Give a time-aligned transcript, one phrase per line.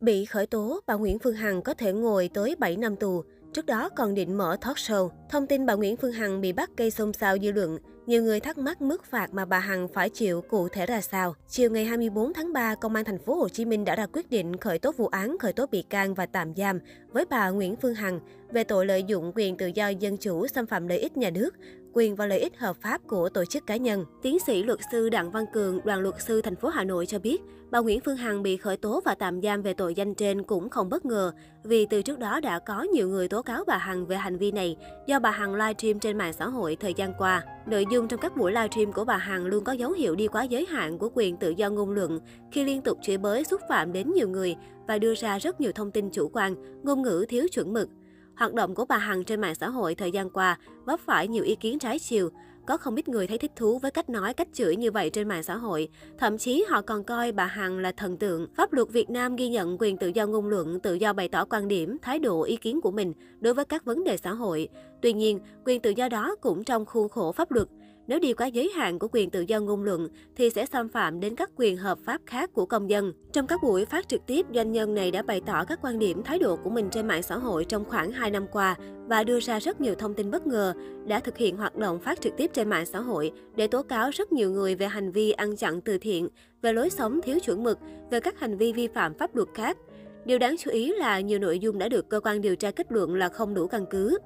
[0.00, 3.22] Bị khởi tố, bà Nguyễn Phương Hằng có thể ngồi tới 7 năm tù.
[3.52, 5.08] Trước đó còn định mở talk show.
[5.30, 7.78] Thông tin bà Nguyễn Phương Hằng bị bắt gây xôn xao dư luận.
[8.06, 11.34] Nhiều người thắc mắc mức phạt mà bà Hằng phải chịu cụ thể ra sao.
[11.48, 14.30] Chiều ngày 24 tháng 3, Công an thành phố Hồ Chí Minh đã ra quyết
[14.30, 16.78] định khởi tố vụ án khởi tố bị can và tạm giam
[17.12, 18.20] với bà Nguyễn Phương Hằng
[18.50, 21.54] về tội lợi dụng quyền tự do dân chủ xâm phạm lợi ích nhà nước,
[21.98, 24.04] quyền và lợi ích hợp pháp của tổ chức cá nhân.
[24.22, 27.18] Tiến sĩ luật sư Đặng Văn Cường, đoàn luật sư thành phố Hà Nội cho
[27.18, 30.42] biết, bà Nguyễn Phương Hằng bị khởi tố và tạm giam về tội danh trên
[30.42, 31.32] cũng không bất ngờ,
[31.64, 34.50] vì từ trước đó đã có nhiều người tố cáo bà Hằng về hành vi
[34.50, 37.44] này do bà Hằng livestream trên mạng xã hội thời gian qua.
[37.66, 40.42] Nội dung trong các buổi livestream của bà Hằng luôn có dấu hiệu đi quá
[40.42, 42.18] giới hạn của quyền tự do ngôn luận
[42.52, 44.56] khi liên tục chửi bới xúc phạm đến nhiều người
[44.88, 47.88] và đưa ra rất nhiều thông tin chủ quan, ngôn ngữ thiếu chuẩn mực.
[48.38, 51.44] Hoạt động của bà Hằng trên mạng xã hội thời gian qua vấp phải nhiều
[51.44, 52.30] ý kiến trái chiều.
[52.66, 55.28] Có không ít người thấy thích thú với cách nói, cách chửi như vậy trên
[55.28, 55.88] mạng xã hội.
[56.18, 58.46] Thậm chí họ còn coi bà Hằng là thần tượng.
[58.56, 61.44] Pháp luật Việt Nam ghi nhận quyền tự do ngôn luận, tự do bày tỏ
[61.44, 64.68] quan điểm, thái độ, ý kiến của mình đối với các vấn đề xã hội.
[65.02, 67.68] Tuy nhiên, quyền tự do đó cũng trong khuôn khổ pháp luật.
[68.08, 71.20] Nếu đi quá giới hạn của quyền tự do ngôn luận thì sẽ xâm phạm
[71.20, 73.12] đến các quyền hợp pháp khác của công dân.
[73.32, 76.22] Trong các buổi phát trực tiếp, doanh nhân này đã bày tỏ các quan điểm,
[76.22, 79.40] thái độ của mình trên mạng xã hội trong khoảng 2 năm qua và đưa
[79.40, 80.74] ra rất nhiều thông tin bất ngờ,
[81.06, 84.10] đã thực hiện hoạt động phát trực tiếp trên mạng xã hội để tố cáo
[84.10, 86.28] rất nhiều người về hành vi ăn chặn từ thiện,
[86.62, 87.78] về lối sống thiếu chuẩn mực,
[88.10, 89.76] về các hành vi vi phạm pháp luật khác.
[90.24, 92.92] Điều đáng chú ý là nhiều nội dung đã được cơ quan điều tra kết
[92.92, 94.18] luận là không đủ căn cứ.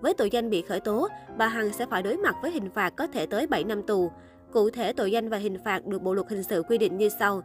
[0.00, 2.90] Với tội danh bị khởi tố, bà Hằng sẽ phải đối mặt với hình phạt
[2.96, 4.10] có thể tới 7 năm tù.
[4.52, 7.08] Cụ thể, tội danh và hình phạt được Bộ Luật Hình sự quy định như
[7.08, 7.42] sau.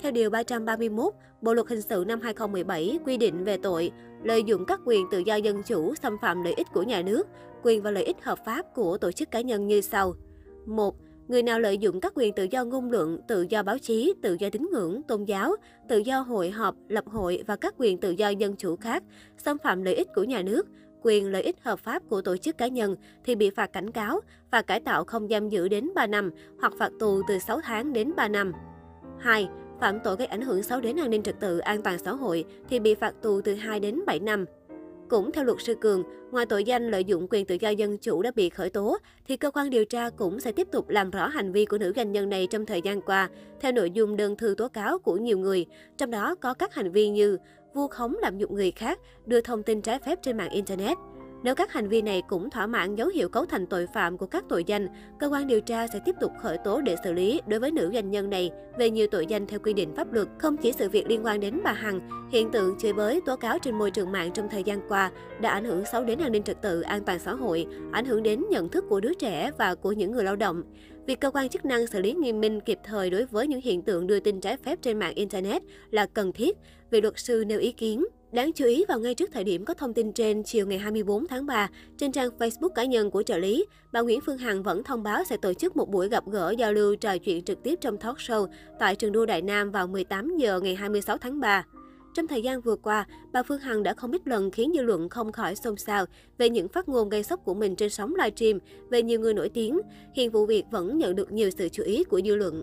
[0.00, 3.90] Theo Điều 331, Bộ Luật Hình sự năm 2017 quy định về tội
[4.22, 7.26] lợi dụng các quyền tự do dân chủ xâm phạm lợi ích của nhà nước,
[7.62, 10.14] quyền và lợi ích hợp pháp của tổ chức cá nhân như sau.
[10.66, 10.96] 1.
[11.28, 14.36] Người nào lợi dụng các quyền tự do ngôn luận, tự do báo chí, tự
[14.40, 15.56] do tín ngưỡng, tôn giáo,
[15.88, 19.02] tự do hội họp, lập hội và các quyền tự do dân chủ khác,
[19.38, 20.66] xâm phạm lợi ích của nhà nước,
[21.04, 24.20] quyền lợi ích hợp pháp của tổ chức cá nhân thì bị phạt cảnh cáo,
[24.50, 27.92] và cải tạo không giam giữ đến 3 năm hoặc phạt tù từ 6 tháng
[27.92, 28.52] đến 3 năm.
[29.18, 29.48] 2.
[29.80, 32.44] Phạm tội gây ảnh hưởng xấu đến an ninh trật tự, an toàn xã hội
[32.68, 34.44] thì bị phạt tù từ 2 đến 7 năm.
[35.08, 38.22] Cũng theo luật sư Cường, ngoài tội danh lợi dụng quyền tự do dân chủ
[38.22, 41.28] đã bị khởi tố, thì cơ quan điều tra cũng sẽ tiếp tục làm rõ
[41.28, 43.28] hành vi của nữ doanh nhân này trong thời gian qua,
[43.60, 45.66] theo nội dung đơn thư tố cáo của nhiều người,
[45.96, 47.38] trong đó có các hành vi như
[47.74, 50.98] vu khống làm nhục người khác, đưa thông tin trái phép trên mạng Internet.
[51.42, 54.26] Nếu các hành vi này cũng thỏa mãn dấu hiệu cấu thành tội phạm của
[54.26, 57.40] các tội danh, cơ quan điều tra sẽ tiếp tục khởi tố để xử lý
[57.46, 60.28] đối với nữ doanh nhân này về nhiều tội danh theo quy định pháp luật.
[60.38, 63.58] Không chỉ sự việc liên quan đến bà Hằng, hiện tượng chửi bới, tố cáo
[63.58, 66.42] trên môi trường mạng trong thời gian qua đã ảnh hưởng xấu đến an ninh
[66.42, 69.74] trật tự, an toàn xã hội, ảnh hưởng đến nhận thức của đứa trẻ và
[69.74, 70.62] của những người lao động.
[71.06, 73.82] Việc cơ quan chức năng xử lý nghiêm minh kịp thời đối với những hiện
[73.82, 76.56] tượng đưa tin trái phép trên mạng Internet là cần thiết,
[76.90, 78.04] vị luật sư nêu ý kiến.
[78.32, 81.26] Đáng chú ý vào ngay trước thời điểm có thông tin trên chiều ngày 24
[81.26, 84.84] tháng 3, trên trang Facebook cá nhân của trợ lý, bà Nguyễn Phương Hằng vẫn
[84.84, 87.78] thông báo sẽ tổ chức một buổi gặp gỡ giao lưu trò chuyện trực tiếp
[87.80, 88.46] trong talk show
[88.78, 91.66] tại trường đua Đại Nam vào 18 giờ ngày 26 tháng 3.
[92.14, 95.08] Trong thời gian vừa qua, bà Phương Hằng đã không ít lần khiến dư luận
[95.08, 96.06] không khỏi xôn xao
[96.38, 98.58] về những phát ngôn gây sốc của mình trên sóng livestream
[98.90, 99.80] về nhiều người nổi tiếng.
[100.14, 102.62] Hiện vụ việc vẫn nhận được nhiều sự chú ý của dư luận.